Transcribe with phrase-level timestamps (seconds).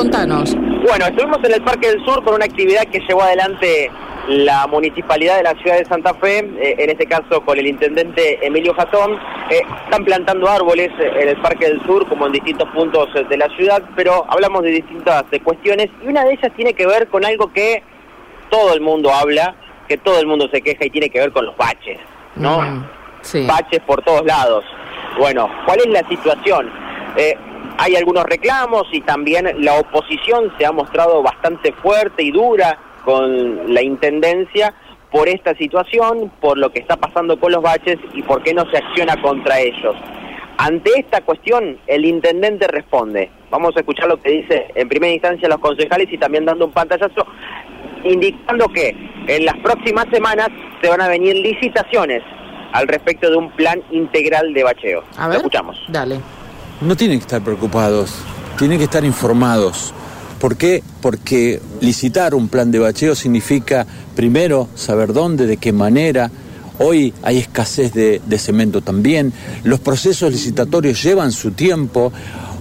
[0.00, 0.56] contanos.
[0.56, 3.90] Bueno, estuvimos en el Parque del Sur con una actividad que llevó adelante
[4.28, 8.38] la municipalidad de la ciudad de Santa Fe, eh, en este caso con el intendente
[8.46, 9.18] Emilio Jatón.
[9.50, 13.48] Eh, están plantando árboles en el Parque del Sur como en distintos puntos de la
[13.56, 17.52] ciudad, pero hablamos de distintas cuestiones y una de ellas tiene que ver con algo
[17.52, 17.82] que
[18.48, 19.54] todo el mundo habla,
[19.86, 21.98] que todo el mundo se queja y tiene que ver con los baches,
[22.36, 22.86] ¿no?
[23.20, 23.46] Sí.
[23.46, 24.64] Baches por todos lados.
[25.18, 26.70] Bueno, ¿cuál es la situación?
[27.16, 27.36] Eh,
[27.82, 33.72] hay algunos reclamos y también la oposición se ha mostrado bastante fuerte y dura con
[33.72, 34.74] la Intendencia
[35.10, 38.70] por esta situación, por lo que está pasando con los baches y por qué no
[38.70, 39.96] se acciona contra ellos.
[40.58, 43.30] Ante esta cuestión, el intendente responde.
[43.50, 46.72] Vamos a escuchar lo que dice en primera instancia los concejales y también dando un
[46.72, 47.26] pantallazo,
[48.04, 48.94] indicando que
[49.26, 50.48] en las próximas semanas
[50.82, 52.22] se van a venir licitaciones
[52.72, 55.02] al respecto de un plan integral de bacheo.
[55.16, 55.36] A Lo ver.
[55.38, 55.82] escuchamos.
[55.88, 56.20] Dale.
[56.80, 58.10] No tienen que estar preocupados,
[58.58, 59.92] tienen que estar informados.
[60.38, 60.82] ¿Por qué?
[61.02, 66.30] Porque licitar un plan de bacheo significa primero saber dónde, de qué manera.
[66.78, 69.34] Hoy hay escasez de, de cemento también.
[69.62, 72.14] Los procesos licitatorios llevan su tiempo.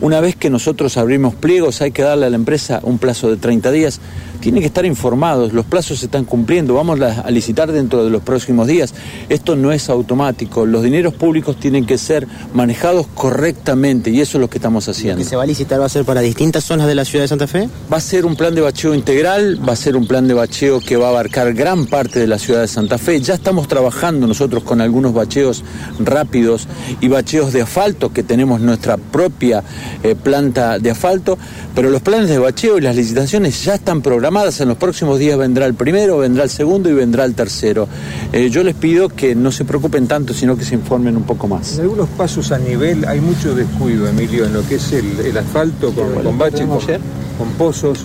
[0.00, 3.36] Una vez que nosotros abrimos pliegos hay que darle a la empresa un plazo de
[3.36, 4.00] 30 días.
[4.40, 8.22] Tienen que estar informados, los plazos se están cumpliendo, vamos a licitar dentro de los
[8.22, 8.94] próximos días.
[9.28, 14.40] Esto no es automático, los dineros públicos tienen que ser manejados correctamente y eso es
[14.40, 15.18] lo que estamos ¿Lo haciendo.
[15.18, 17.28] que se va a licitar va a ser para distintas zonas de la ciudad de
[17.28, 17.68] Santa Fe?
[17.92, 20.80] Va a ser un plan de bacheo integral, va a ser un plan de bacheo
[20.80, 23.20] que va a abarcar gran parte de la ciudad de Santa Fe.
[23.20, 25.64] Ya estamos trabajando nosotros con algunos bacheos
[25.98, 26.68] rápidos
[27.00, 29.62] y bacheos de asfalto, que tenemos nuestra propia
[30.02, 31.38] eh, planta de asfalto,
[31.74, 34.02] pero los planes de bacheo y las licitaciones ya están
[34.36, 37.88] En los próximos días vendrá el primero, vendrá el segundo y vendrá el tercero.
[38.34, 41.48] Eh, yo les pido que no se preocupen tanto, sino que se informen un poco
[41.48, 41.76] más.
[41.76, 45.38] En algunos pasos a nivel hay mucho descuido, Emilio, en lo que es el, el
[45.38, 48.04] asfalto con, con baches, con, con pozos.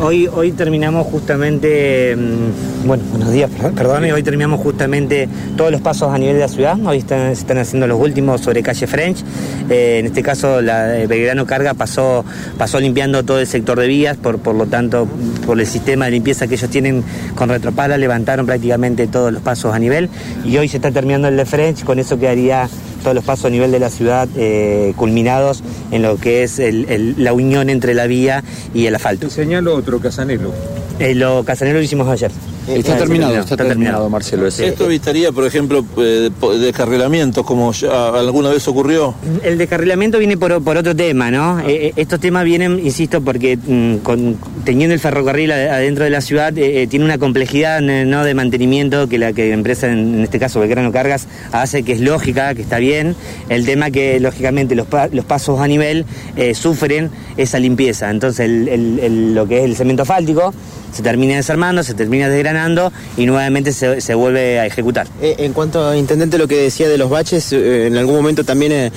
[0.00, 5.80] Hoy, hoy terminamos justamente, mm, bueno, buenos días, per- perdón, hoy terminamos justamente todos los
[5.80, 8.86] pasos a nivel de la ciudad, hoy están, se están haciendo los últimos sobre calle
[8.86, 9.24] French,
[9.70, 12.24] Eh, en este caso la Belgrano Carga pasó,
[12.56, 15.06] pasó limpiando todo el sector de vías, por, por lo tanto,
[15.44, 17.02] por el sistema de limpieza que ellos tienen
[17.34, 20.08] con retropala, levantaron prácticamente todos los pasos a nivel.
[20.44, 22.66] Y hoy se está terminando el de French, con eso quedaría
[23.02, 26.86] todos los pasos a nivel de la ciudad eh, culminados en lo que es el-
[26.88, 28.42] el- la unión entre la vía
[28.74, 29.28] y el asfalto.
[29.28, 30.52] Te señalo otro, Casanelo.
[30.98, 32.30] Eh, lo Casanelo lo hicimos ayer.
[32.68, 34.46] Está Ah, terminado, está terminado, Marcelo.
[34.46, 34.66] ese.
[34.68, 36.28] Esto evitaría, por ejemplo, eh,
[36.60, 39.14] descarrilamientos, como ya alguna vez ocurrió.
[39.42, 41.60] El descarrilamiento viene por, por otro tema, ¿no?
[41.60, 44.36] Eh, eh, estos temas vienen, insisto, porque mm, con-
[44.68, 48.22] teniendo el ferrocarril ad- adentro de la ciudad, eh, eh, tiene una complejidad ¿no?
[48.22, 52.54] de mantenimiento que la que empresa, en, este caso Belgrano Cargas, hace, que es lógica,
[52.54, 53.16] que está bien.
[53.48, 56.04] El tema que, lógicamente, los, los pasos a nivel
[56.36, 57.08] eh, sufren
[57.38, 58.10] esa limpieza.
[58.10, 60.52] Entonces, lo que es el cemento asfáltico
[60.92, 65.06] se termina desarmando, se termina desgranando y nuevamente se, se vuelve a ejecutar.
[65.22, 68.92] En cuanto a Intendente, lo que decía de los baches, en algún momento también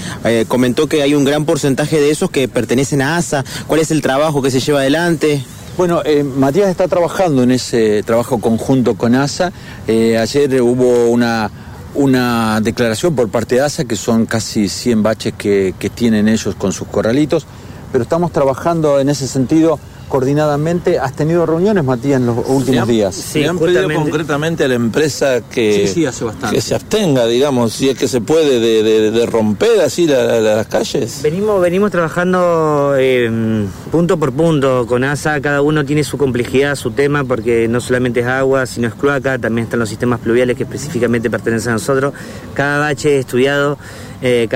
[0.50, 3.46] comentó que hay un gran porcentaje de esos que pertenecen a ASA.
[3.68, 5.42] ¿Cuál es el trabajo que se lleva adelante?
[5.78, 9.54] Bueno, eh, Matías está trabajando en ese trabajo conjunto con ASA.
[9.88, 11.50] Eh, ayer hubo una,
[11.96, 16.56] una declaración por parte de ASA que son casi 100 baches que, que tienen ellos
[16.56, 17.48] con sus corralitos,
[17.92, 19.80] pero estamos trabajando en ese sentido
[20.11, 20.99] coordinadamente.
[20.99, 23.16] ¿Has tenido reuniones, Matías, en los últimos días?
[23.16, 24.03] Sí, Le han pedido justamente.
[24.11, 26.55] concretamente a la empresa que, Sí, sí, hace bastante.
[26.55, 30.23] que se abstenga, digamos, si es que se puede, de, de- de romper así la-
[30.25, 31.22] la- las calles.
[31.23, 36.91] Venimos, venimos trabajando eh, punto por punto con ASA, cada uno tiene su complejidad, su
[36.91, 40.63] tema, porque no solamente es agua, sino es cloaca, también están los sistemas pluviales que
[40.63, 42.13] específicamente pertenecen a nosotros.
[42.53, 43.78] Cada bache es estudiado,
[44.22, 44.48] eh,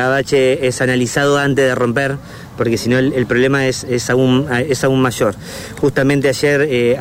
[0.61, 2.15] es analizado antes de romper,
[2.57, 5.35] porque si no el, problema es, es, aún, es aún mayor.
[5.81, 6.97] Justamente ayer eh,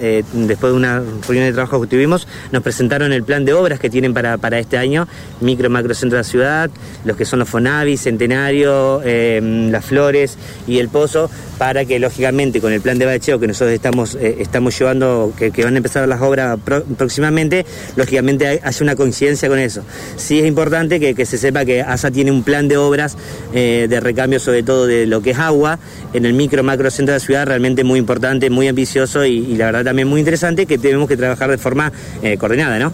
[0.00, 3.80] eh, después de una reunión de trabajo que tuvimos, nos presentaron el plan de obras
[3.80, 5.08] que tienen para, para este año,
[5.40, 6.70] micro, macro centro de la ciudad,
[7.04, 9.40] los que son los Fonavi, Centenario, eh,
[9.70, 10.36] Las Flores
[10.66, 14.78] y El Pozo, para que lógicamente con el plan de bacheo que nosotros estamos, estamos
[14.78, 16.58] llevando, que, van a empezar las obras
[16.96, 17.64] próximamente,
[17.96, 19.82] lógicamente hay- haya una coincidencia con eso.
[20.16, 23.16] Sí es importante que, que se sepa que ASA tiene un plan de obras
[23.52, 25.78] eh, de recambio sobre todo de lo que es agua
[26.12, 29.56] en el micro, macro centro de la ciudad, realmente muy importante, muy ambicioso y, y
[29.56, 32.92] la verdad también muy interesante que tenemos que trabajar de forma eh, coordinada, ¿no?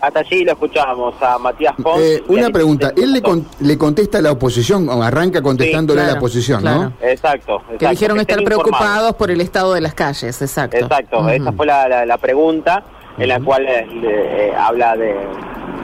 [0.00, 1.98] Hasta allí lo escuchábamos a Matías Pons.
[2.02, 3.44] Eh, una pregunta, él le, Jatón.
[3.44, 6.78] con- le contesta a la oposición, o arranca contestándole a claro, la oposición, claro.
[6.82, 6.92] ¿no?
[7.00, 7.78] Exacto, exacto.
[7.78, 8.68] Que dijeron estar informados.
[8.70, 10.76] preocupados por el estado de las calles, exacto.
[10.76, 11.28] Exacto, Ujú.
[11.30, 12.84] esa fue la, la- la pregunta
[13.16, 15.14] en la cual eh, eh, habla de,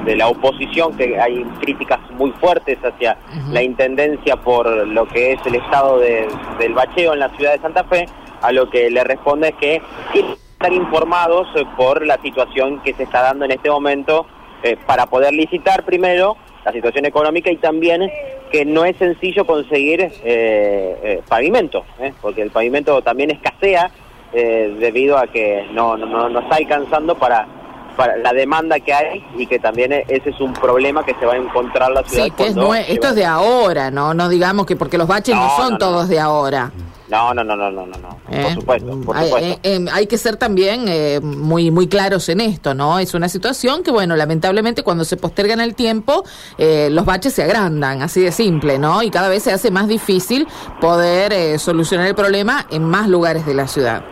[0.05, 3.17] de la oposición, que hay críticas muy fuertes hacia
[3.50, 6.26] la Intendencia por lo que es el estado de-
[6.58, 8.06] del bacheo en la ciudad de Santa Fe,
[8.43, 9.82] a lo que le responde es que
[10.12, 14.26] quieren estar informados eh, por la situación que se está dando en este momento
[14.62, 18.11] eh, para poder licitar primero la situación económica y también
[18.53, 21.85] que no es sencillo conseguir eh, eh, pavimento,
[22.20, 23.91] porque el pavimento también escasea
[24.32, 27.46] debido a que no, no, no está alcanzando para,
[28.00, 31.26] para la demanda que hay y que también eh, ese es un problema que se
[31.26, 32.25] va a encontrar la ciudad.
[32.25, 32.56] Sí, que es
[32.88, 34.14] esto es de ahora, ¿no?
[34.14, 35.79] No digamos que porque los baches no, No, son no, no.
[35.79, 36.73] todos de ahora.
[37.11, 38.17] No, no, no, no, no, no, no.
[38.31, 38.43] ¿eh?
[38.43, 39.49] por supuesto, por Hay, supuesto.
[39.49, 42.99] eh, eh, hay que ser también eh, muy muy claros en esto, ¿no?
[43.00, 46.25] Es una situación que, bueno, lamentablemente cuando se posterga en el tiempo,
[46.56, 49.03] eh, los baches se agrandan, así de simple, ¿no?
[49.03, 50.49] Y cada vez se hace más difícil
[50.81, 54.03] poder eh, solucionar el problema en más lugares de la ciudad.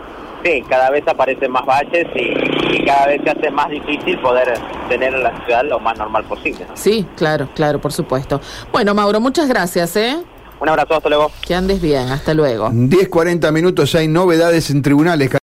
[0.43, 4.53] Sí, cada vez aparecen más baches y, y cada vez se hace más difícil poder
[4.87, 6.65] tener la ciudad lo más normal posible.
[6.67, 6.75] ¿no?
[6.77, 8.39] Sí, claro, claro, por supuesto.
[8.71, 10.17] Bueno, Mauro, muchas gracias, ¿eh?
[10.61, 11.31] Un abrazo, hasta luego.
[11.45, 12.69] Que andes bien, hasta luego.
[12.73, 15.29] 10, 40 minutos, hay novedades en tribunales.